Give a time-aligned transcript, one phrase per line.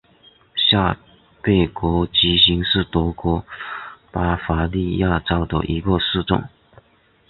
[0.55, 0.97] 下
[1.43, 3.45] 贝格基兴是德国
[4.09, 6.43] 巴伐利亚州的一个市镇。